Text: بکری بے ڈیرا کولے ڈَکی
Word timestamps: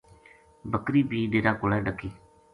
بکری 0.71 1.01
بے 1.09 1.19
ڈیرا 1.31 1.51
کولے 1.59 1.79
ڈَکی 1.85 2.09